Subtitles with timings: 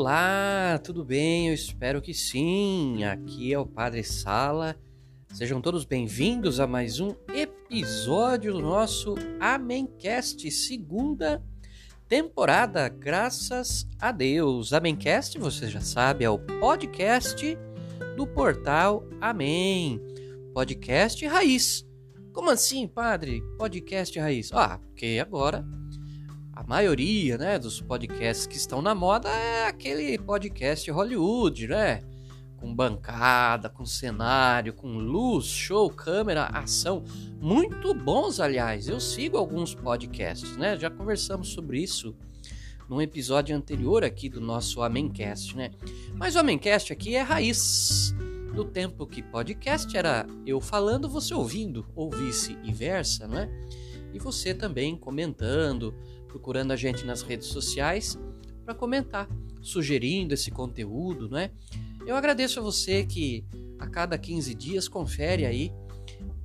[0.00, 1.48] Olá, tudo bem?
[1.48, 3.04] Eu espero que sim.
[3.04, 4.74] Aqui é o Padre Sala.
[5.30, 11.44] Sejam todos bem-vindos a mais um episódio do nosso Amencast, segunda
[12.08, 12.88] temporada.
[12.88, 14.72] Graças a Deus.
[14.72, 17.58] Amencast, você já sabe, é o podcast
[18.16, 20.00] do portal Amém.
[20.54, 21.86] Podcast raiz.
[22.32, 23.42] Como assim, padre?
[23.58, 24.50] Podcast raiz?
[24.50, 25.62] Ah, porque agora
[26.60, 32.02] a maioria né, dos podcasts que estão na moda é aquele podcast Hollywood, né?
[32.58, 37.02] Com bancada, com cenário, com luz, show, câmera, ação.
[37.40, 38.88] Muito bons, aliás.
[38.88, 40.78] Eu sigo alguns podcasts, né?
[40.78, 42.14] Já conversamos sobre isso
[42.90, 45.70] num episódio anterior aqui do nosso Amencast, né?
[46.14, 48.14] Mas o Amencast aqui é raiz.
[48.54, 53.48] Do tempo que podcast era eu falando, você ouvindo, ou vice-versa, né?
[54.12, 55.94] E você também comentando,
[56.30, 58.18] procurando a gente nas redes sociais
[58.64, 59.28] para comentar,
[59.60, 61.50] sugerindo esse conteúdo, né?
[62.06, 63.44] Eu agradeço a você que
[63.78, 65.72] a cada 15 dias confere aí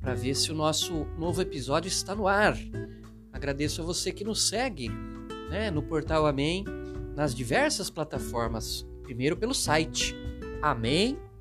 [0.02, 2.58] para ver se o nosso novo episódio está no ar.
[3.32, 4.90] Agradeço a você que nos segue
[5.50, 6.66] né, no portal Amém,
[7.16, 8.86] nas diversas plataformas.
[9.04, 10.16] Primeiro pelo site
[10.62, 11.36] amém.tel.br.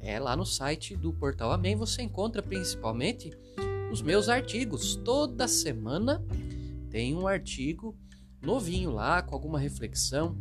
[0.00, 3.30] É lá no site do portal Amém você encontra principalmente
[3.92, 4.96] os meus artigos.
[4.96, 6.24] Toda semana
[6.90, 7.94] tem um artigo
[8.40, 10.36] novinho lá, com alguma reflexão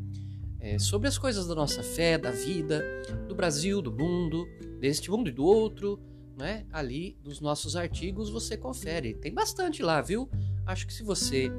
[0.60, 2.84] é, sobre as coisas da nossa fé, da vida,
[3.28, 4.48] do Brasil, do mundo,
[4.80, 6.00] deste mundo e do outro.
[6.38, 6.66] Né?
[6.72, 9.14] Ali nos nossos artigos você confere.
[9.16, 10.30] Tem bastante lá, viu?
[10.66, 11.52] Acho que se você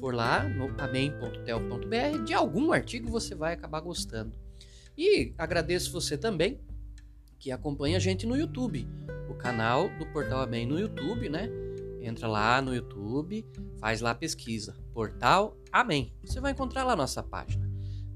[0.00, 4.36] for lá no amém.tel.br, de algum artigo você vai acabar gostando.
[4.98, 6.58] E agradeço você também
[7.38, 8.86] que acompanha a gente no YouTube
[9.34, 11.50] canal do Portal Amém no YouTube, né?
[12.00, 13.44] Entra lá no YouTube,
[13.80, 16.12] faz lá a pesquisa, Portal Amém.
[16.24, 17.68] Você vai encontrar lá nossa página.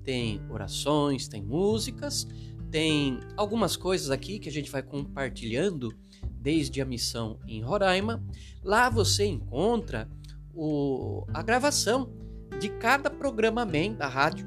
[0.04, 2.26] Tem orações, tem músicas,
[2.70, 5.92] tem algumas coisas aqui que a gente vai compartilhando
[6.40, 8.22] desde a missão em Roraima.
[8.62, 10.08] Lá você encontra
[10.54, 12.12] o, a gravação
[12.58, 14.46] de cada programa Amém da rádio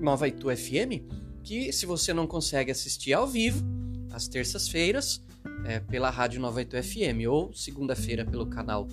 [0.00, 1.02] Nova Itu FM,
[1.42, 3.64] que se você não consegue assistir ao vivo,
[4.12, 5.22] às terças-feiras,
[5.64, 8.88] é, pela Rádio 98 FM ou segunda-feira pelo canal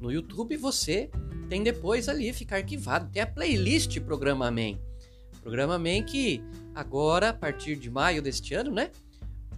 [0.00, 1.10] no YouTube, você
[1.48, 3.08] tem depois ali, fica arquivado.
[3.10, 4.80] Tem a playlist Programa Amém.
[5.40, 6.42] Programa Amém que
[6.74, 8.90] agora, a partir de maio deste ano, né,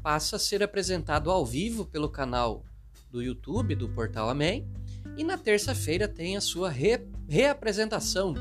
[0.02, 2.62] passa a ser apresentado ao vivo pelo canal
[3.10, 4.68] do YouTube do Portal Amém.
[5.16, 8.34] E na terça-feira tem a sua re reapresentação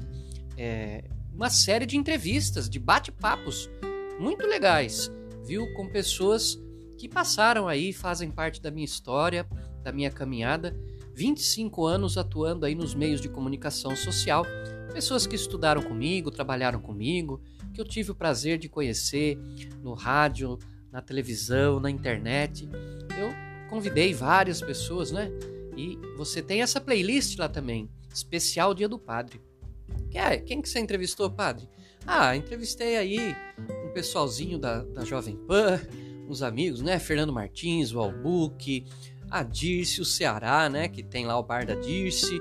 [0.57, 1.03] é,
[1.33, 3.69] uma série de entrevistas, de bate-papos
[4.17, 5.11] muito legais,
[5.45, 6.57] viu, com pessoas
[6.97, 9.45] que passaram aí, fazem parte da minha história,
[9.83, 10.75] da minha caminhada,
[11.13, 14.45] 25 anos atuando aí nos meios de comunicação social,
[14.93, 17.41] pessoas que estudaram comigo, trabalharam comigo,
[17.73, 19.37] que eu tive o prazer de conhecer
[19.81, 20.57] no rádio,
[20.91, 22.69] na televisão, na internet.
[23.17, 23.33] Eu
[23.69, 25.31] convidei várias pessoas, né?
[25.81, 29.41] E você tem essa playlist lá também, especial Dia do Padre.
[30.13, 31.67] É, quem que você entrevistou, padre?
[32.05, 33.35] Ah, entrevistei aí
[33.85, 35.81] um pessoalzinho da, da Jovem Pan,
[36.29, 36.99] uns amigos, né?
[36.99, 38.85] Fernando Martins, o Albuque,
[39.29, 40.87] a Dirce, o Ceará, né?
[40.87, 42.39] Que tem lá o bar da Dirce.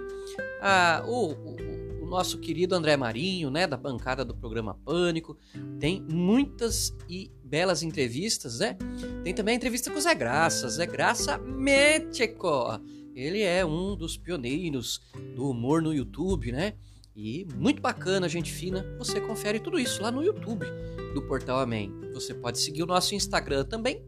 [0.60, 3.66] Ah, o, o, o nosso querido André Marinho, né?
[3.66, 5.38] Da bancada do programa Pânico.
[5.78, 8.76] Tem muitas e belas entrevistas, né?
[9.24, 10.68] Tem também a entrevista com o Zé Graça.
[10.68, 12.80] Zé Graça Meteco
[13.20, 15.00] ele é um dos pioneiros
[15.34, 16.74] do humor no YouTube, né?
[17.14, 18.84] E muito bacana, gente fina.
[18.98, 20.64] Você confere tudo isso lá no YouTube
[21.12, 21.92] do Portal Amém.
[22.14, 24.02] Você pode seguir o nosso Instagram também,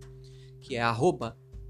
[0.60, 0.82] que é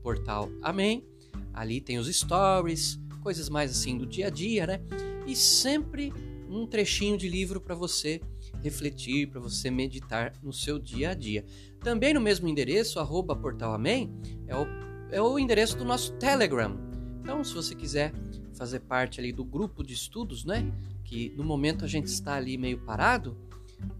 [0.02, 1.06] Portal Amém.
[1.52, 4.80] Ali tem os stories, coisas mais assim do dia a dia, né?
[5.26, 6.12] E sempre
[6.48, 8.20] um trechinho de livro para você
[8.62, 11.44] refletir, para você meditar no seu dia a dia.
[11.80, 14.12] Também no mesmo endereço, arroba Portal Amém,
[14.46, 14.66] é o,
[15.10, 16.91] é o endereço do nosso Telegram.
[17.22, 18.12] Então, se você quiser
[18.52, 20.72] fazer parte ali do grupo de estudos, né,
[21.04, 23.36] que no momento a gente está ali meio parado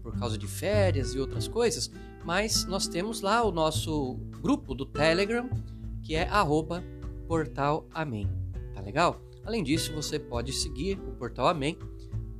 [0.01, 1.89] por causa de férias e outras coisas,
[2.25, 5.49] mas nós temos lá o nosso grupo do Telegram,
[6.03, 6.83] que é arroba
[7.25, 8.27] Portal Amém.
[8.73, 9.21] Tá legal?
[9.45, 11.77] Além disso, você pode seguir o Portal Amém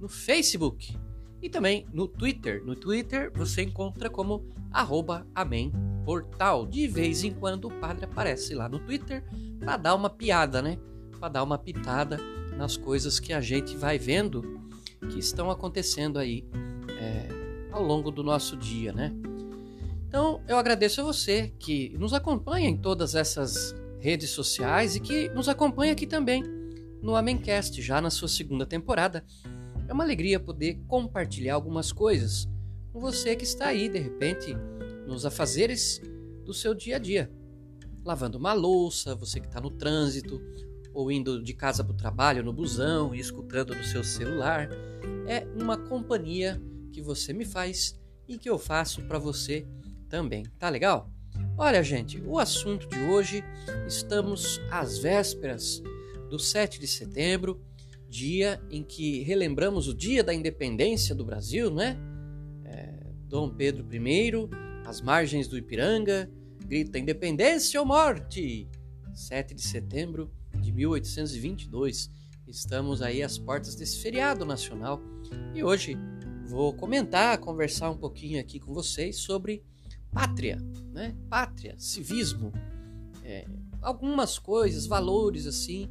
[0.01, 0.97] no Facebook
[1.41, 2.61] e também no Twitter.
[2.65, 5.71] No Twitter você encontra como arroba Amém
[6.03, 6.65] Portal.
[6.65, 9.23] De vez em quando o padre aparece lá no Twitter
[9.63, 10.77] para dar uma piada, né?
[11.19, 12.19] Para dar uma pitada
[12.57, 14.61] nas coisas que a gente vai vendo
[15.09, 16.45] que estão acontecendo aí
[16.89, 17.27] é,
[17.71, 19.13] ao longo do nosso dia, né?
[20.07, 25.29] Então eu agradeço a você que nos acompanha em todas essas redes sociais e que
[25.29, 26.43] nos acompanha aqui também
[27.01, 29.25] no Amencast, já na sua segunda temporada.
[29.87, 32.47] É uma alegria poder compartilhar algumas coisas
[32.91, 34.55] com você que está aí, de repente,
[35.07, 36.01] nos afazeres
[36.45, 37.31] do seu dia a dia.
[38.03, 40.41] Lavando uma louça, você que está no trânsito,
[40.93, 44.69] ou indo de casa para o trabalho no busão e escutando no seu celular.
[45.27, 46.61] É uma companhia
[46.91, 49.65] que você me faz e que eu faço para você
[50.07, 50.43] também.
[50.59, 51.09] Tá legal?
[51.57, 53.43] Olha, gente, o assunto de hoje,
[53.87, 55.81] estamos às vésperas
[56.29, 57.61] do 7 de setembro,
[58.07, 61.97] dia em que relembramos o dia da independência do Brasil, né?
[62.65, 64.31] É, Dom Pedro I,
[64.85, 66.29] às margens do Ipiranga,
[66.73, 68.67] grita independência ou morte!
[69.13, 72.09] 7 de setembro de 1822.
[72.47, 74.99] Estamos aí às portas desse feriado nacional
[75.53, 75.95] e hoje
[76.47, 79.63] vou comentar, conversar um pouquinho aqui com vocês sobre
[80.11, 80.57] pátria,
[80.91, 81.15] né?
[81.29, 82.51] Pátria, civismo,
[83.23, 83.45] é,
[83.79, 85.87] algumas coisas, valores assim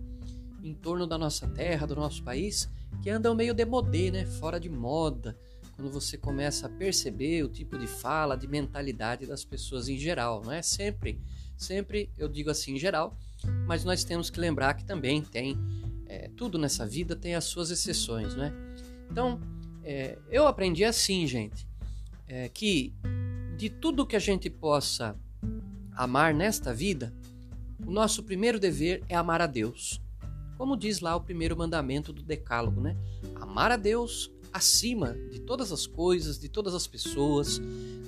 [0.64, 2.69] em torno da nossa terra, do nosso país,
[3.00, 4.26] que andam meio demodê, né?
[4.26, 5.38] Fora de moda.
[5.82, 10.40] Quando você começa a perceber o tipo de fala, de mentalidade das pessoas em geral,
[10.40, 11.20] não é sempre,
[11.56, 13.19] sempre eu digo assim em geral,
[13.67, 15.58] mas nós temos que lembrar que também tem
[16.06, 18.52] é, tudo nessa vida tem as suas exceções, né?
[19.11, 19.40] Então
[19.82, 21.67] é, eu aprendi assim, gente,
[22.28, 22.94] é, que
[23.56, 25.19] de tudo que a gente possa
[25.96, 27.12] amar nesta vida,
[27.85, 30.00] o nosso primeiro dever é amar a Deus.
[30.56, 32.96] Como diz lá o primeiro mandamento do Decálogo, né?
[33.35, 37.60] Amar a Deus acima de todas as coisas, de todas as pessoas,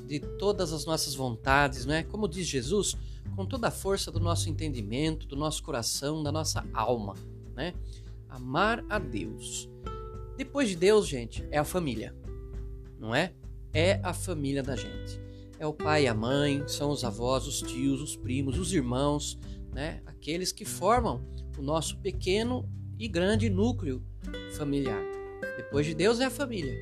[0.07, 2.03] de todas as nossas vontades, né?
[2.05, 2.97] Como diz Jesus,
[3.35, 7.15] com toda a força do nosso entendimento, do nosso coração, da nossa alma,
[7.55, 7.75] né?
[8.29, 9.69] Amar a Deus.
[10.37, 12.15] Depois de Deus, gente, é a família,
[12.99, 13.33] não é?
[13.73, 15.21] É a família da gente.
[15.59, 19.39] É o pai e a mãe, são os avós, os tios, os primos, os irmãos,
[19.73, 20.03] né?
[20.05, 21.25] Aqueles que formam
[21.57, 22.69] o nosso pequeno
[22.99, 24.03] e grande núcleo
[24.57, 25.14] familiar.
[25.57, 26.75] Depois de Deus é a família.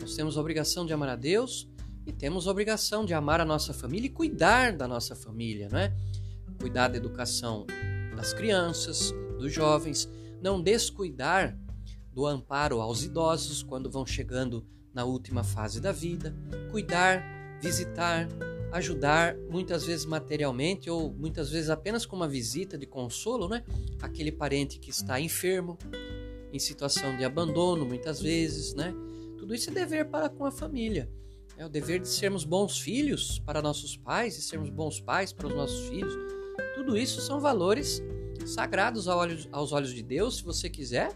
[0.00, 1.68] Nós temos a obrigação de amar a Deus,
[2.06, 5.78] e temos a obrigação de amar a nossa família e cuidar da nossa família, não
[5.78, 5.94] é?
[6.58, 7.66] Cuidar da educação
[8.16, 10.08] das crianças, dos jovens,
[10.42, 11.56] não descuidar
[12.12, 16.34] do amparo aos idosos quando vão chegando na última fase da vida,
[16.70, 17.22] cuidar,
[17.62, 18.26] visitar,
[18.72, 23.62] ajudar, muitas vezes materialmente ou muitas vezes apenas com uma visita de consolo, né?
[24.00, 25.78] Aquele parente que está enfermo,
[26.52, 28.94] em situação de abandono, muitas vezes, né?
[29.38, 31.10] Tudo isso é dever para com a família.
[31.56, 35.46] É o dever de sermos bons filhos para nossos pais e sermos bons pais para
[35.46, 36.14] os nossos filhos.
[36.74, 38.02] Tudo isso são valores
[38.46, 40.38] sagrados aos olhos de Deus.
[40.38, 41.12] Se você quiser,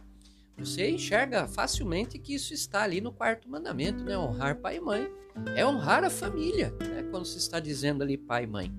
[0.56, 4.16] você enxerga facilmente que isso está ali no quarto mandamento, né?
[4.16, 5.10] Honrar pai e mãe.
[5.56, 7.02] É honrar a família, né?
[7.10, 8.72] quando se está dizendo ali pai e mãe.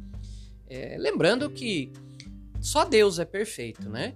[0.68, 1.91] É, lembrando que
[2.62, 4.15] só Deus é perfeito, né?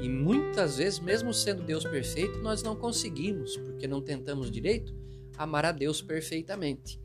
[0.00, 4.94] E muitas vezes, mesmo sendo Deus perfeito, nós não conseguimos, porque não tentamos direito
[5.36, 7.00] amar a Deus perfeitamente.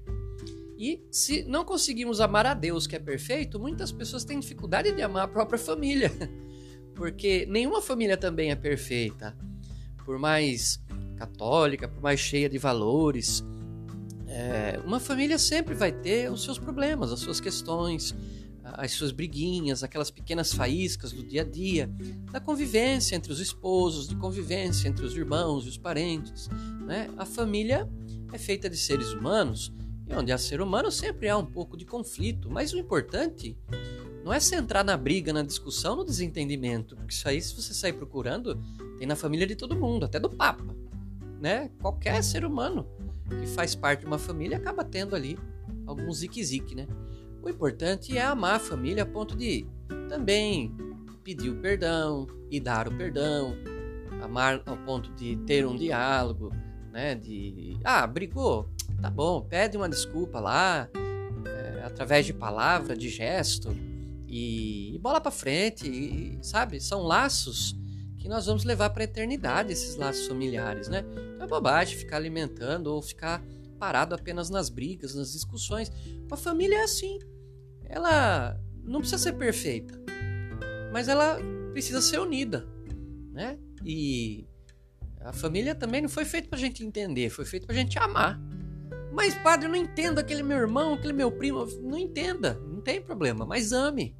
[0.78, 5.02] E se não conseguimos amar a Deus, que é perfeito, muitas pessoas têm dificuldade de
[5.02, 6.12] amar a própria família,
[6.96, 9.38] porque nenhuma família também é perfeita.
[10.06, 10.80] Por mais
[11.18, 13.44] católica, por mais cheia de valores,
[14.26, 18.16] é, uma família sempre vai ter os seus problemas, as suas questões,
[18.64, 21.90] as suas briguinhas, aquelas pequenas faíscas do dia a dia,
[22.32, 26.50] da convivência entre os esposos, de convivência entre os irmãos e os parentes.
[26.86, 27.10] Né?
[27.18, 27.90] A família
[28.32, 29.74] é feita de seres humanos
[30.08, 33.58] e onde há ser humano sempre há um pouco de conflito, mas o importante
[34.24, 37.94] não é centrar na briga, na discussão, no desentendimento, porque isso aí, se você sair
[37.94, 38.62] procurando,
[38.98, 40.76] tem na família de todo mundo, até do Papa.
[41.40, 41.72] Né?
[41.80, 42.86] Qualquer ser humano
[43.30, 45.38] que faz parte de uma família acaba tendo ali
[45.86, 46.88] algum zique-zique, né?
[47.42, 49.66] O importante é amar a família a ponto de
[50.08, 50.76] também
[51.24, 53.56] pedir o perdão e dar o perdão,
[54.22, 56.52] amar ao ponto de ter um diálogo,
[56.92, 57.16] né?
[57.16, 58.70] De ah, brigou,
[59.02, 60.90] tá bom, pede uma desculpa lá,
[61.46, 63.70] é, através de palavra, de gesto
[64.28, 66.80] e, e bola para frente, e, sabe?
[66.82, 67.76] São laços
[68.18, 71.06] que nós vamos levar para a eternidade esses laços familiares, né?
[71.36, 73.42] Então é bobagem ficar alimentando ou ficar
[73.80, 75.92] parado apenas nas brigas, nas discussões.
[76.30, 77.18] A família é assim.
[77.86, 80.00] Ela não precisa ser perfeita,
[80.92, 81.40] mas ela
[81.72, 82.68] precisa ser unida,
[83.32, 83.58] né?
[83.84, 84.46] E
[85.22, 87.98] a família também não foi feita para a gente entender, foi feita para a gente
[87.98, 88.40] amar.
[89.12, 91.66] Mas, padre, eu não entendo aquele meu irmão, aquele meu primo.
[91.82, 94.16] Não entenda, não tem problema, mas ame.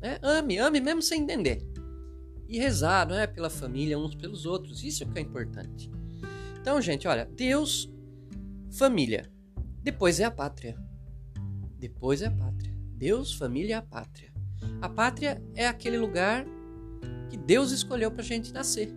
[0.00, 0.18] Né?
[0.22, 1.66] Ame, ame mesmo sem entender.
[2.46, 3.26] E rezar, não é?
[3.26, 4.84] Pela família, uns pelos outros.
[4.84, 5.90] Isso é que é importante.
[6.60, 7.90] Então, gente, olha, Deus,
[8.74, 9.30] família.
[9.82, 10.76] Depois é a pátria.
[11.78, 12.74] Depois é a pátria.
[12.96, 14.32] Deus, família e a pátria.
[14.80, 16.44] A pátria é aquele lugar
[17.30, 18.92] que Deus escolheu para a gente nascer.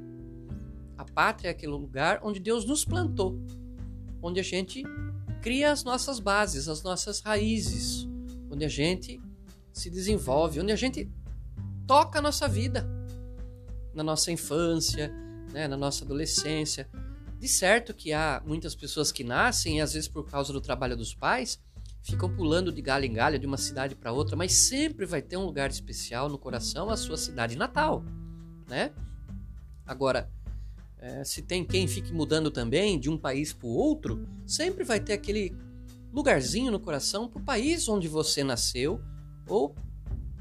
[0.97, 3.39] A pátria é aquele lugar onde Deus nos plantou,
[4.21, 4.83] onde a gente
[5.41, 8.07] cria as nossas bases, as nossas raízes,
[8.49, 9.21] onde a gente
[9.71, 11.11] se desenvolve, onde a gente
[11.85, 12.87] toca a nossa vida,
[13.93, 15.11] na nossa infância,
[15.51, 16.89] né, na nossa adolescência.
[17.39, 20.97] De certo que há muitas pessoas que nascem, e às vezes por causa do trabalho
[20.97, 21.59] dos pais,
[22.01, 25.37] ficam pulando de galho em galho de uma cidade para outra, mas sempre vai ter
[25.37, 28.03] um lugar especial no coração a sua cidade natal,
[28.67, 28.91] né?
[29.85, 30.31] Agora,
[30.99, 34.99] é, se tem quem fique mudando também de um país para o outro, sempre vai
[34.99, 35.55] ter aquele
[36.11, 38.99] lugarzinho no coração para o país onde você nasceu
[39.47, 39.75] ou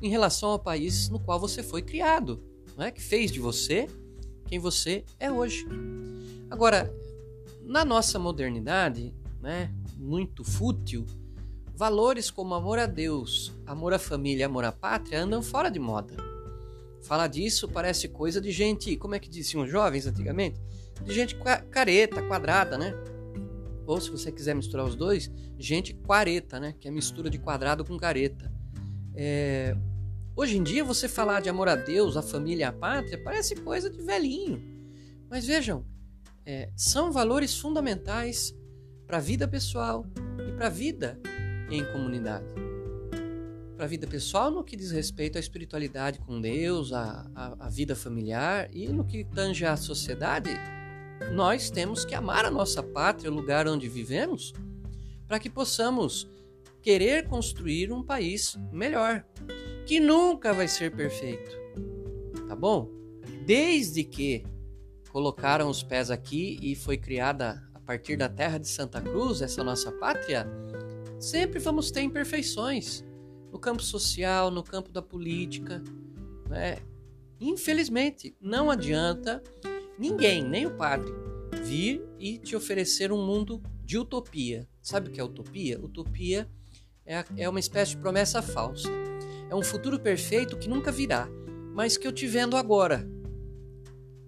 [0.00, 2.42] em relação ao país no qual você foi criado,
[2.76, 2.90] né?
[2.90, 3.86] que fez de você
[4.46, 5.66] quem você é hoje.
[6.50, 6.92] Agora,
[7.62, 11.04] na nossa modernidade, né, muito fútil,
[11.74, 16.14] valores como amor a Deus, amor à família, amor à pátria andam fora de moda.
[17.02, 20.60] Falar disso parece coisa de gente, como é que diziam os jovens antigamente?
[21.04, 21.36] De gente
[21.70, 22.94] careta, quadrada, né?
[23.86, 26.74] Ou se você quiser misturar os dois, gente quareta, né?
[26.80, 28.52] Que é mistura de quadrado com careta.
[29.14, 29.76] É...
[30.34, 33.88] Hoje em dia, você falar de amor a Deus, a família a pátria parece coisa
[33.88, 34.60] de velhinho.
[35.30, 35.84] Mas vejam,
[36.46, 38.54] é, são valores fundamentais
[39.06, 40.06] para a vida pessoal
[40.48, 41.20] e para a vida
[41.70, 42.66] em comunidade
[43.76, 47.68] para a vida pessoal no que diz respeito à espiritualidade com Deus, à, à, à
[47.68, 50.50] vida familiar e no que tange à sociedade,
[51.32, 54.54] nós temos que amar a nossa pátria, o lugar onde vivemos,
[55.28, 56.26] para que possamos
[56.80, 59.24] querer construir um país melhor,
[59.84, 61.50] que nunca vai ser perfeito.
[62.48, 62.88] Tá bom?
[63.44, 64.44] Desde que
[65.16, 69.64] colocaram os pés aqui e foi criada a partir da terra de Santa Cruz, essa
[69.64, 70.46] nossa pátria,
[71.18, 73.02] sempre vamos ter imperfeições
[73.50, 75.82] no campo social, no campo da política.
[76.50, 76.80] Né?
[77.40, 79.42] Infelizmente, não adianta
[79.99, 81.11] ninguém, nem o padre,
[81.64, 84.68] vir e te oferecer um mundo de utopia.
[84.82, 85.80] Sabe o que é utopia?
[85.82, 86.46] Utopia
[87.06, 88.90] é, é uma espécie de promessa falsa.
[89.49, 91.26] É um futuro perfeito que nunca virá,
[91.73, 93.15] mas que eu te vendo agora.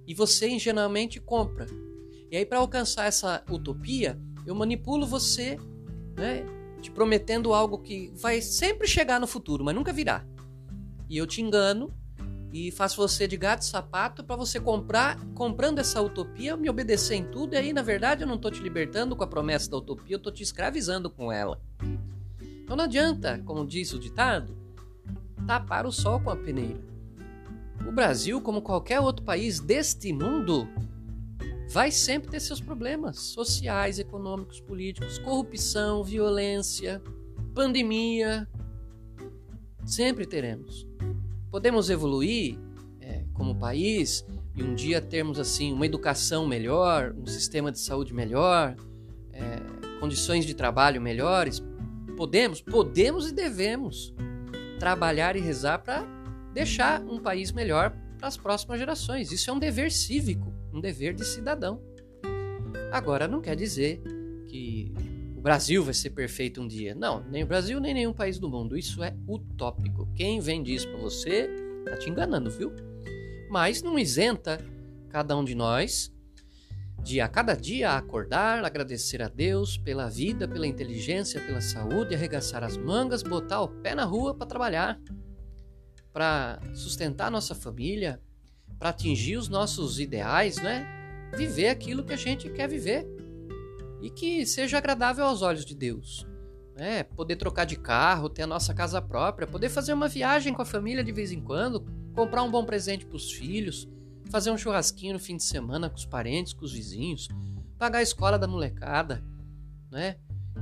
[0.08, 1.66] E você ingenuamente compra.
[2.30, 5.58] E aí, para alcançar essa utopia, eu manipulo você
[6.16, 6.44] né,
[6.80, 10.24] te prometendo algo que vai sempre chegar no futuro, mas nunca virá.
[11.08, 11.94] E eu te engano
[12.52, 17.16] e faço você de gato e sapato para você comprar, comprando essa utopia, me obedecer
[17.16, 19.76] em tudo, e aí na verdade eu não estou te libertando com a promessa da
[19.76, 21.60] utopia, eu estou te escravizando com ela.
[22.62, 24.56] Então não adianta, como diz o ditado,
[25.46, 26.87] tapar o sol com a peneira.
[27.88, 30.68] O Brasil, como qualquer outro país deste mundo,
[31.70, 37.02] vai sempre ter seus problemas sociais, econômicos, políticos, corrupção, violência,
[37.54, 38.46] pandemia.
[39.86, 40.86] Sempre teremos.
[41.50, 42.58] Podemos evoluir
[43.00, 44.22] é, como país
[44.54, 48.76] e um dia termos assim uma educação melhor, um sistema de saúde melhor,
[49.32, 51.62] é, condições de trabalho melhores.
[52.18, 54.12] Podemos, podemos e devemos
[54.78, 56.17] trabalhar e rezar para
[56.58, 59.30] deixar um país melhor para as próximas gerações.
[59.30, 61.80] Isso é um dever cívico um dever de cidadão.
[62.92, 64.00] Agora, não quer dizer
[64.46, 64.92] que
[65.36, 66.94] o Brasil vai ser perfeito um dia.
[66.94, 68.76] Não, nem o Brasil, nem nenhum país do mundo.
[68.76, 70.08] Isso é utópico.
[70.14, 71.48] Quem vende isso para você
[71.84, 72.72] tá te enganando, viu?
[73.50, 74.60] Mas não isenta
[75.08, 76.12] cada um de nós
[77.02, 82.62] de a cada dia acordar, agradecer a Deus pela vida, pela inteligência, pela saúde, arregaçar
[82.62, 85.00] as mangas, botar o pé na rua para trabalhar,
[86.18, 88.20] para sustentar nossa família,
[88.76, 90.84] para atingir os nossos ideais, né?
[91.36, 93.06] Viver aquilo que a gente quer viver
[94.02, 96.26] e que seja agradável aos olhos de Deus.
[96.74, 97.04] Né?
[97.04, 100.64] Poder trocar de carro, ter a nossa casa própria, poder fazer uma viagem com a
[100.64, 103.88] família de vez em quando, comprar um bom presente para os filhos,
[104.28, 107.28] fazer um churrasquinho no fim de semana com os parentes, com os vizinhos,
[107.78, 109.22] pagar a escola da molecada,
[109.88, 110.16] né?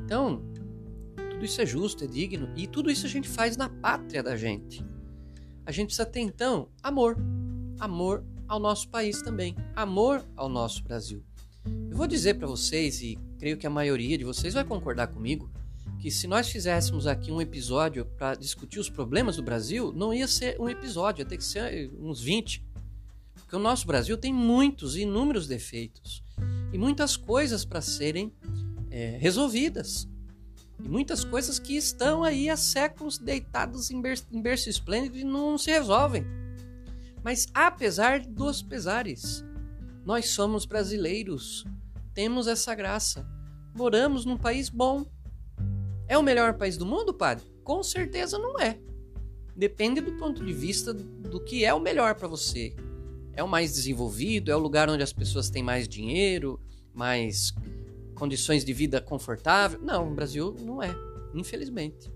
[0.04, 0.52] Então,
[1.30, 4.36] tudo isso é justo, é digno e tudo isso a gente faz na pátria da
[4.36, 4.84] gente.
[5.66, 7.16] A gente precisa ter então amor
[7.78, 11.22] amor ao nosso país também, amor ao nosso Brasil.
[11.90, 15.50] Eu vou dizer para vocês, e creio que a maioria de vocês vai concordar comigo,
[16.00, 20.28] que se nós fizéssemos aqui um episódio para discutir os problemas do Brasil, não ia
[20.28, 22.64] ser um episódio, ia ter que ser uns 20.
[23.34, 26.22] Porque o nosso Brasil tem muitos, inúmeros defeitos
[26.72, 28.32] e muitas coisas para serem
[28.90, 30.08] é, resolvidas.
[30.82, 35.24] E muitas coisas que estão aí há séculos deitados em berço, em berço esplêndido e
[35.24, 36.24] não se resolvem.
[37.22, 39.44] Mas apesar dos pesares,
[40.04, 41.64] nós somos brasileiros,
[42.14, 43.26] temos essa graça,
[43.74, 45.04] moramos num país bom.
[46.06, 47.44] É o melhor país do mundo, padre?
[47.64, 48.78] Com certeza não é.
[49.56, 52.76] Depende do ponto de vista do que é o melhor para você.
[53.32, 56.60] É o mais desenvolvido, é o lugar onde as pessoas têm mais dinheiro,
[56.94, 57.52] mais
[58.16, 59.78] condições de vida confortável.
[59.80, 60.92] Não, o Brasil não é,
[61.32, 62.10] infelizmente.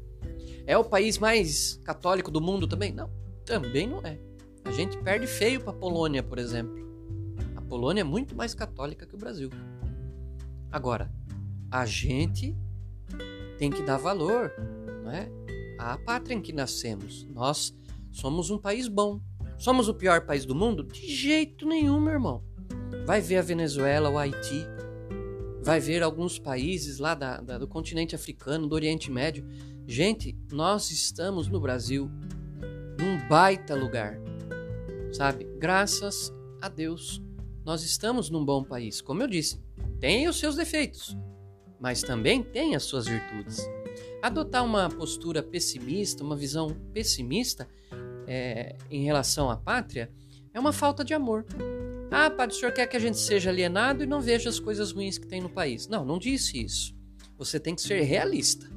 [0.66, 2.92] É o país mais católico do mundo também?
[2.92, 3.08] Não,
[3.44, 4.18] também não é.
[4.64, 6.74] A gente perde feio para a Polônia, por exemplo.
[7.54, 9.50] A Polônia é muito mais católica que o Brasil.
[10.72, 11.12] Agora,
[11.70, 12.56] a gente
[13.58, 14.52] tem que dar valor,
[15.02, 15.28] não é?
[15.78, 17.26] À pátria em que nascemos.
[17.30, 17.74] Nós
[18.10, 19.20] somos um país bom.
[19.58, 20.84] Somos o pior país do mundo?
[20.84, 22.42] De jeito nenhum, meu irmão.
[23.06, 24.66] Vai ver a Venezuela, o Haiti,
[25.62, 29.46] vai ver alguns países lá da, da, do continente africano, do Oriente Médio.
[29.86, 32.10] Gente, nós estamos no Brasil
[32.98, 34.18] num baita lugar,
[35.12, 35.46] sabe?
[35.58, 37.22] Graças a Deus,
[37.64, 39.00] nós estamos num bom país.
[39.00, 39.60] Como eu disse,
[39.98, 41.16] tem os seus defeitos,
[41.78, 43.60] mas também tem as suas virtudes.
[44.22, 47.68] Adotar uma postura pessimista, uma visão pessimista
[48.26, 50.10] é, em relação à pátria,
[50.52, 51.44] é uma falta de amor.
[52.10, 54.90] Ah, padre, o senhor quer que a gente seja alienado e não veja as coisas
[54.90, 55.86] ruins que tem no país.
[55.86, 56.92] Não, não disse isso.
[57.38, 58.68] Você tem que ser realista.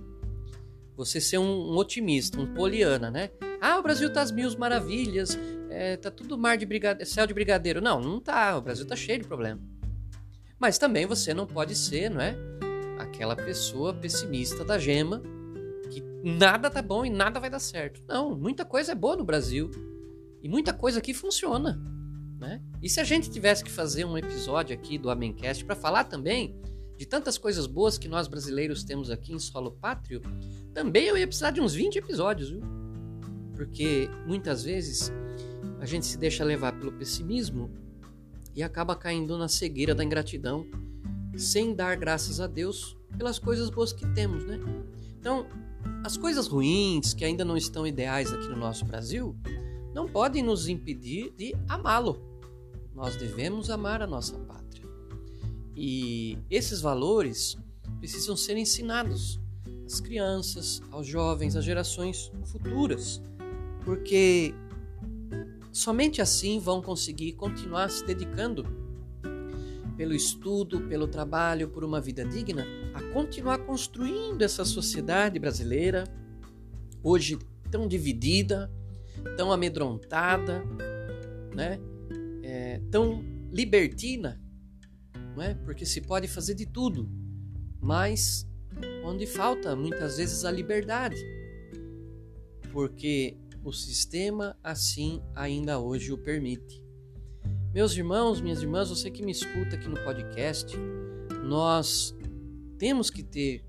[0.96, 3.32] Você ser um, um otimista, um poliana, né?
[3.60, 5.38] Ah, o Brasil tá às mil maravilhas,
[5.70, 6.68] é, tá tudo mar de
[7.06, 7.82] céu de brigadeiro.
[7.82, 8.56] Não, não tá.
[8.56, 9.60] O Brasil tá cheio de problema.
[10.60, 12.38] Mas também você não pode ser, não é?
[13.00, 15.22] Aquela pessoa pessimista da gema
[15.90, 18.02] que nada tá bom e nada vai dar certo.
[18.08, 19.72] Não, muita coisa é boa no Brasil
[20.42, 21.82] e muita coisa aqui funciona.
[22.44, 22.62] Né?
[22.82, 26.54] E se a gente tivesse que fazer um episódio aqui do Amencast para falar também
[26.98, 30.22] de tantas coisas boas que nós brasileiros temos aqui em solo pátrio,
[30.74, 32.62] também eu ia precisar de uns 20 episódios, viu?
[33.56, 35.10] Porque muitas vezes
[35.80, 37.72] a gente se deixa levar pelo pessimismo
[38.54, 40.68] e acaba caindo na cegueira da ingratidão,
[41.38, 44.60] sem dar graças a Deus pelas coisas boas que temos, né?
[45.18, 45.48] Então,
[46.04, 49.34] as coisas ruins que ainda não estão ideais aqui no nosso Brasil
[49.94, 52.33] não podem nos impedir de amá-lo
[52.94, 54.88] nós devemos amar a nossa pátria.
[55.76, 57.58] E esses valores
[58.00, 59.40] precisam ser ensinados
[59.86, 63.22] às crianças, aos jovens, às gerações futuras,
[63.84, 64.54] porque
[65.72, 68.66] somente assim vão conseguir continuar se dedicando
[69.98, 76.04] pelo estudo, pelo trabalho, por uma vida digna, a continuar construindo essa sociedade brasileira,
[77.02, 77.38] hoje
[77.70, 78.72] tão dividida,
[79.38, 80.64] tão amedrontada,
[81.56, 81.80] né?
[82.44, 84.40] É, tão libertina,
[85.36, 85.56] não é?
[85.56, 87.10] porque se pode fazer de tudo,
[87.82, 88.48] mas
[89.04, 91.18] onde falta muitas vezes a liberdade,
[92.72, 96.84] porque o sistema assim ainda hoje o permite.
[97.74, 100.76] Meus irmãos, minhas irmãs, você que me escuta aqui no podcast,
[101.44, 102.16] nós
[102.78, 103.64] temos que ter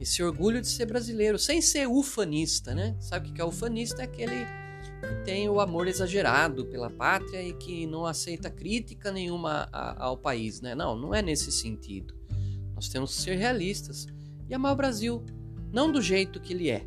[0.00, 2.96] esse orgulho de ser brasileiro, sem ser ufanista, né?
[3.00, 4.02] Sabe o que é ufanista?
[4.02, 4.67] É aquele que
[5.24, 10.74] tem o amor exagerado pela pátria e que não aceita crítica nenhuma ao país, né?
[10.74, 12.14] Não, não é nesse sentido.
[12.74, 14.06] Nós temos que ser realistas
[14.48, 15.24] e amar o Brasil
[15.72, 16.86] não do jeito que ele é,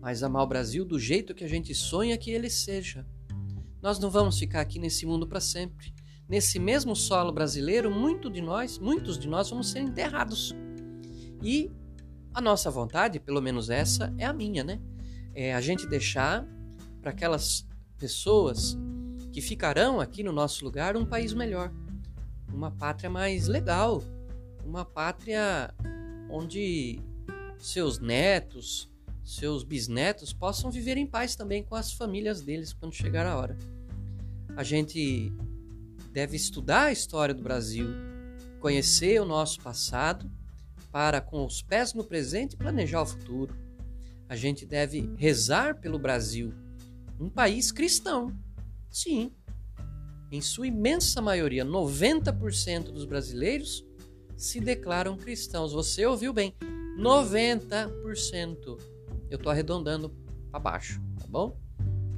[0.00, 3.06] mas amar o Brasil do jeito que a gente sonha que ele seja.
[3.82, 5.92] Nós não vamos ficar aqui nesse mundo para sempre.
[6.28, 10.54] Nesse mesmo solo brasileiro, muito de nós, muitos de nós vamos ser enterrados.
[11.42, 11.70] E
[12.34, 14.80] a nossa vontade, pelo menos essa, é a minha, né?
[15.34, 16.46] É a gente deixar
[17.00, 17.66] para aquelas
[17.98, 18.76] pessoas
[19.32, 21.72] que ficarão aqui no nosso lugar um país melhor,
[22.52, 24.02] uma pátria mais legal,
[24.64, 25.74] uma pátria
[26.30, 27.00] onde
[27.58, 28.88] seus netos,
[29.24, 33.56] seus bisnetos possam viver em paz também com as famílias deles quando chegar a hora.
[34.56, 35.32] A gente
[36.12, 37.88] deve estudar a história do Brasil,
[38.60, 40.30] conhecer o nosso passado
[40.90, 43.54] para, com os pés no presente, planejar o futuro.
[44.28, 46.52] A gente deve rezar pelo Brasil
[47.18, 48.34] um país cristão.
[48.90, 49.32] Sim.
[50.30, 53.84] Em sua imensa maioria, 90% dos brasileiros
[54.36, 55.72] se declaram cristãos.
[55.72, 56.54] Você ouviu bem?
[56.98, 58.78] 90%.
[59.30, 60.10] Eu estou arredondando
[60.50, 61.58] para baixo, tá bom?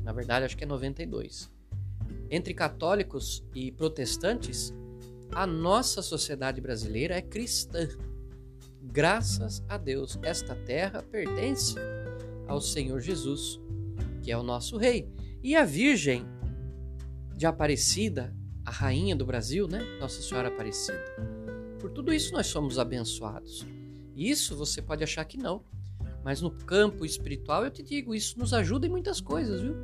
[0.02, 1.50] Na verdade, acho que é 92.
[2.30, 4.72] Entre católicos e protestantes,
[5.32, 7.88] a nossa sociedade brasileira é cristã.
[8.82, 11.76] Graças a Deus, esta terra pertence
[12.48, 13.60] ao Senhor Jesus,
[14.30, 15.12] é o nosso rei.
[15.42, 16.26] E a Virgem
[17.36, 19.80] de Aparecida, a rainha do Brasil, né?
[19.98, 21.04] Nossa Senhora Aparecida.
[21.78, 23.66] Por tudo isso nós somos abençoados.
[24.14, 25.64] Isso você pode achar que não,
[26.22, 29.74] mas no campo espiritual eu te digo, isso nos ajuda em muitas coisas, viu?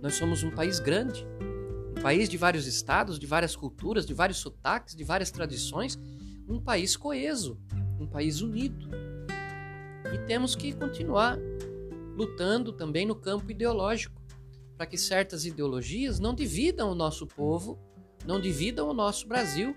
[0.00, 1.26] Nós somos um país grande,
[1.90, 5.98] um país de vários estados, de várias culturas, de vários sotaques, de várias tradições,
[6.48, 7.60] um país coeso,
[7.98, 8.88] um país unido.
[10.14, 11.38] E temos que continuar
[12.16, 14.20] lutando também no campo ideológico,
[14.76, 17.78] para que certas ideologias não dividam o nosso povo,
[18.26, 19.74] não dividam o nosso Brasil,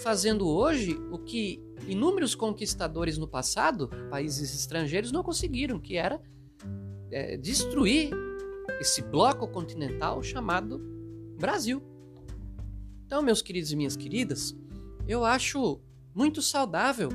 [0.00, 6.20] fazendo hoje o que inúmeros conquistadores no passado, países estrangeiros, não conseguiram, que era
[7.10, 8.10] é, destruir
[8.80, 10.78] esse bloco continental chamado
[11.38, 11.82] Brasil.
[13.06, 14.54] Então, meus queridos e minhas queridas,
[15.06, 15.80] eu acho
[16.14, 17.08] muito saudável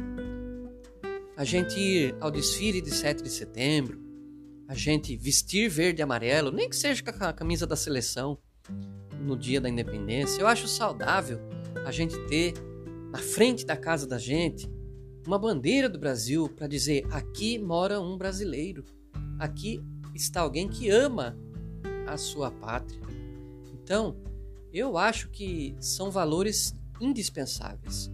[1.37, 4.04] a gente ir ao desfile de 7 de setembro,
[4.67, 8.37] a gente vestir verde e amarelo, nem que seja com a camisa da seleção
[9.21, 10.41] no dia da independência.
[10.41, 11.39] Eu acho saudável
[11.85, 12.53] a gente ter
[13.11, 14.69] na frente da casa da gente
[15.25, 18.83] uma bandeira do Brasil para dizer: aqui mora um brasileiro,
[19.39, 19.81] aqui
[20.13, 21.37] está alguém que ama
[22.07, 23.01] a sua pátria.
[23.73, 24.17] Então,
[24.73, 28.11] eu acho que são valores indispensáveis.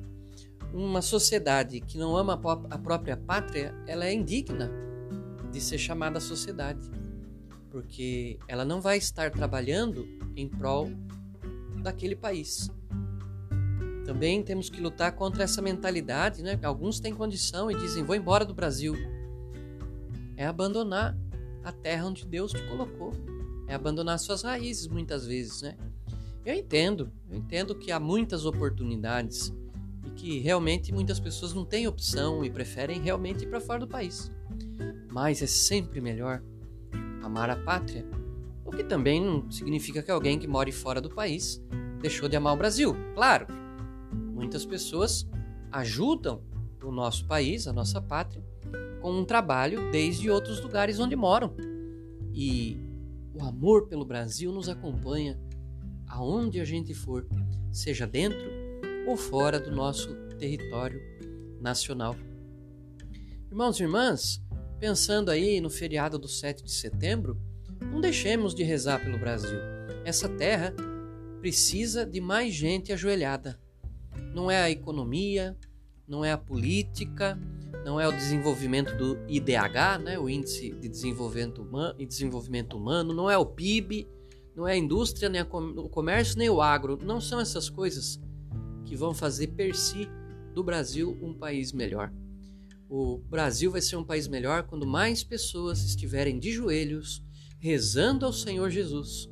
[0.74, 4.72] Uma sociedade que não ama a própria pátria, ela é indigna
[5.62, 6.90] ser chamada sociedade,
[7.70, 10.90] porque ela não vai estar trabalhando em prol
[11.82, 12.70] daquele país.
[14.06, 16.60] Também temos que lutar contra essa mentalidade, né?
[16.64, 18.96] Alguns têm condição e dizem: "Vou embora do Brasil".
[20.36, 21.16] É abandonar
[21.64, 23.14] a terra onde Deus te colocou.
[23.68, 25.78] É abandonar suas raízes muitas vezes, né?
[26.44, 29.54] Eu entendo, eu entendo que há muitas oportunidades
[30.06, 33.88] e que realmente muitas pessoas não têm opção e preferem realmente ir para fora do
[33.88, 34.32] país.
[35.12, 36.42] Mas é sempre melhor
[37.22, 38.06] amar a pátria,
[38.66, 41.62] o que também não significa que alguém que more fora do país
[42.02, 42.96] deixou de amar o Brasil.
[43.14, 43.48] Claro,
[44.34, 45.28] muitas pessoas
[45.72, 46.42] ajudam
[46.84, 48.44] o nosso país, a nossa pátria,
[49.02, 51.56] com um trabalho desde outros lugares onde moram.
[52.34, 52.78] E
[53.34, 55.40] o amor pelo Brasil nos acompanha
[56.08, 57.28] aonde a gente for,
[57.72, 58.50] seja dentro
[59.08, 61.02] ou fora do nosso território
[61.60, 62.16] nacional.
[63.50, 64.42] Irmãos e irmãs,
[64.82, 67.40] pensando aí no feriado do 7 de setembro,
[67.80, 69.60] não deixemos de rezar pelo Brasil.
[70.04, 70.74] Essa terra
[71.40, 73.58] precisa de mais gente ajoelhada
[74.34, 75.58] não é a economia,
[76.08, 77.40] não é a política,
[77.86, 83.30] não é o desenvolvimento do IDH, né, o Índice de Desenvolvimento Humano, Desenvolvimento Humano, não
[83.30, 84.08] é o PIB,
[84.56, 87.00] não é a indústria, nem o comércio, nem o agro.
[87.02, 88.20] Não são essas coisas
[88.86, 90.08] que vão fazer per si
[90.54, 92.12] do Brasil um país melhor.
[92.92, 97.24] O Brasil vai ser um país melhor quando mais pessoas estiverem de joelhos
[97.58, 99.30] rezando ao Senhor Jesus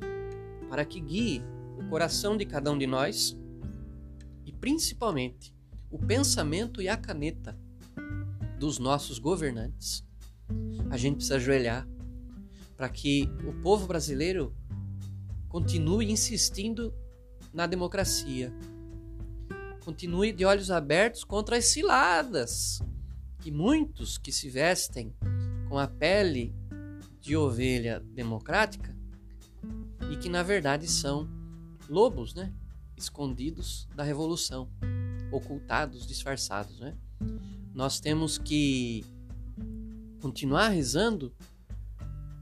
[0.68, 1.42] para que guie
[1.78, 3.36] o coração de cada um de nós
[4.60, 5.54] principalmente
[5.90, 7.58] o pensamento e a caneta
[8.58, 10.04] dos nossos governantes.
[10.90, 11.88] A gente precisa ajoelhar
[12.76, 14.54] para que o povo brasileiro
[15.48, 16.94] continue insistindo
[17.52, 18.52] na democracia.
[19.84, 22.80] Continue de olhos abertos contra as ciladas
[23.40, 25.14] que muitos que se vestem
[25.68, 26.54] com a pele
[27.20, 28.96] de ovelha democrática
[30.10, 31.28] e que na verdade são
[31.88, 32.52] lobos, né?
[33.00, 34.68] escondidos da revolução,
[35.32, 36.96] ocultados, disfarçados, né?
[37.74, 39.04] Nós temos que
[40.20, 41.32] continuar rezando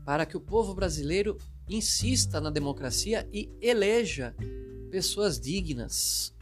[0.05, 1.37] para que o povo brasileiro
[1.69, 4.35] insista na democracia e eleja
[4.91, 6.35] pessoas dignas.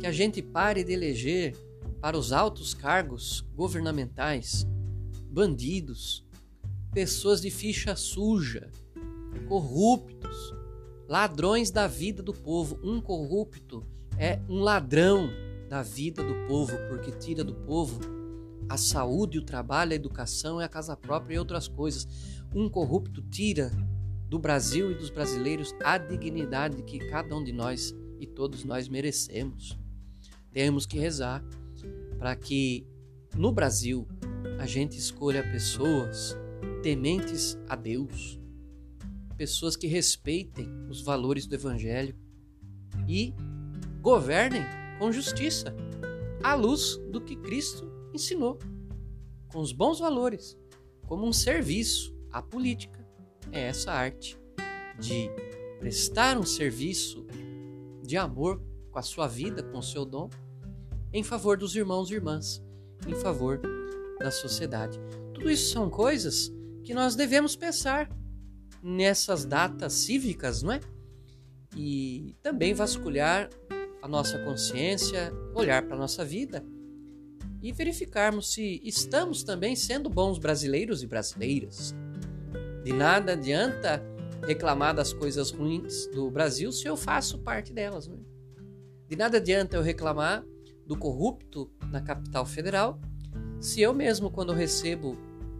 [0.00, 1.56] Que a gente pare de eleger
[2.02, 4.66] para os altos cargos governamentais
[5.30, 6.26] bandidos,
[6.92, 8.68] pessoas de ficha suja,
[9.48, 10.52] corruptos,
[11.08, 12.76] ladrões da vida do povo.
[12.82, 13.86] Um corrupto
[14.18, 15.30] é um ladrão
[15.70, 18.00] da vida do povo, porque tira do povo
[18.68, 22.08] a saúde, o trabalho, a educação, a casa própria e outras coisas.
[22.52, 23.70] Um corrupto tira
[24.28, 28.88] do Brasil e dos brasileiros a dignidade que cada um de nós e todos nós
[28.88, 29.78] merecemos.
[30.50, 31.42] Temos que rezar
[32.22, 32.86] para que
[33.36, 34.06] no Brasil
[34.60, 36.36] a gente escolha pessoas
[36.80, 38.38] tementes a Deus,
[39.36, 42.16] pessoas que respeitem os valores do Evangelho
[43.08, 43.34] e
[44.00, 44.62] governem
[45.00, 45.74] com justiça,
[46.44, 48.56] à luz do que Cristo ensinou,
[49.52, 50.56] com os bons valores,
[51.08, 53.04] como um serviço à política.
[53.50, 54.38] É essa arte
[54.96, 55.28] de
[55.80, 57.26] prestar um serviço
[58.00, 60.30] de amor com a sua vida, com o seu dom,
[61.12, 62.62] em favor dos irmãos e irmãs,
[63.06, 63.60] em favor
[64.18, 64.98] da sociedade.
[65.34, 66.52] Tudo isso são coisas
[66.84, 68.08] que nós devemos pensar
[68.82, 70.80] nessas datas cívicas, não é?
[71.76, 73.48] E também vasculhar
[74.02, 76.64] a nossa consciência, olhar para a nossa vida
[77.62, 81.94] e verificarmos se estamos também sendo bons brasileiros e brasileiras.
[82.82, 84.02] De nada adianta
[84.44, 88.08] reclamar das coisas ruins do Brasil se eu faço parte delas.
[88.08, 88.20] Não é?
[89.08, 90.44] De nada adianta eu reclamar
[90.86, 92.98] do corrupto na capital federal
[93.62, 95.16] se eu mesmo, quando recebo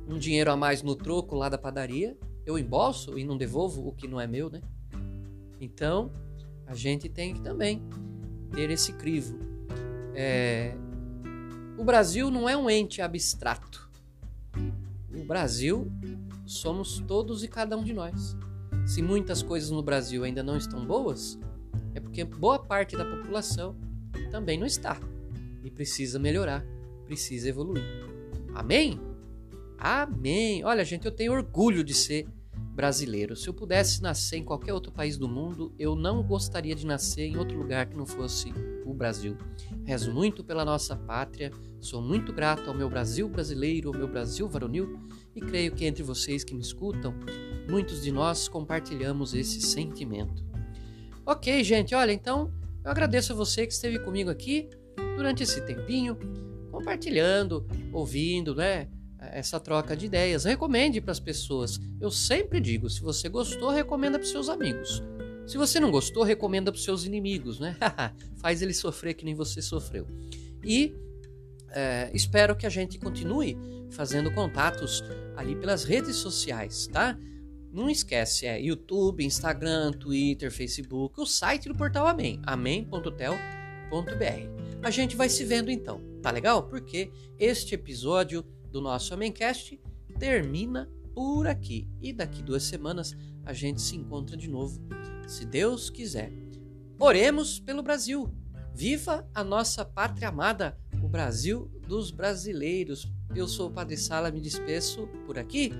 [0.09, 3.93] um dinheiro a mais no troco lá da padaria, eu embolso e não devolvo o
[3.93, 4.61] que não é meu, né?
[5.61, 6.11] Então,
[6.67, 7.81] a gente tem que também
[8.51, 9.39] ter esse crivo.
[10.17, 10.75] É...
[11.79, 13.89] O Brasil não é um ente abstrato.
[15.15, 15.87] O Brasil
[16.45, 18.37] somos todos e cada um de nós.
[18.85, 21.39] Se muitas coisas no Brasil ainda não estão boas,
[21.95, 23.77] é porque boa parte da população
[24.33, 24.99] também não está
[25.63, 26.65] e precisa melhorar,
[27.05, 27.85] precisa evoluir.
[28.55, 29.01] Amém?
[29.79, 30.65] Amém!
[30.65, 32.27] Olha, gente, eu tenho orgulho de ser
[32.73, 33.37] brasileiro.
[33.37, 37.27] Se eu pudesse nascer em qualquer outro país do mundo, eu não gostaria de nascer
[37.27, 38.53] em outro lugar que não fosse
[38.85, 39.37] o Brasil.
[39.85, 44.49] Rezo muito pela nossa pátria, sou muito grato ao meu Brasil brasileiro, ao meu Brasil
[44.49, 44.99] varonil
[45.35, 47.15] e creio que entre vocês que me escutam,
[47.69, 50.45] muitos de nós compartilhamos esse sentimento.
[51.27, 52.53] Ok, gente, olha, então
[52.85, 54.69] eu agradeço a você que esteve comigo aqui
[55.17, 56.17] durante esse tempinho,
[56.71, 58.89] compartilhando, ouvindo, né?
[59.19, 60.45] Essa troca de ideias.
[60.45, 61.79] Recomende para as pessoas.
[62.01, 65.03] Eu sempre digo: se você gostou, recomenda para seus amigos.
[65.47, 67.77] Se você não gostou, recomenda para seus inimigos, né?
[68.41, 70.07] Faz ele sofrer que nem você sofreu.
[70.65, 70.95] E
[71.71, 73.57] é, espero que a gente continue
[73.91, 75.03] fazendo contatos
[75.37, 77.19] ali pelas redes sociais, tá?
[77.73, 84.62] Não esquece, é YouTube, Instagram, Twitter, Facebook, o site do Portal Amém, amém.tel.br.
[84.83, 86.65] A gente vai se vendo então, tá legal?
[86.65, 89.81] Porque este episódio do nosso Amémcast
[90.19, 91.89] termina por aqui.
[92.01, 94.81] E daqui duas semanas a gente se encontra de novo,
[95.27, 96.33] se Deus quiser.
[96.99, 98.29] Oremos pelo Brasil.
[98.75, 103.09] Viva a nossa pátria amada, o Brasil dos brasileiros.
[103.37, 105.73] Eu sou o Padre Sala, me despeço por aqui.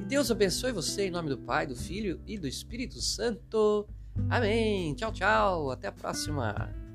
[0.00, 3.88] E Deus abençoe você em nome do Pai, do Filho e do Espírito Santo.
[4.28, 4.94] Amém.
[4.94, 5.70] Tchau, tchau.
[5.70, 6.85] Até a próxima.